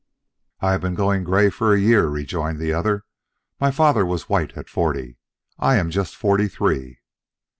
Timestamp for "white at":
4.27-4.67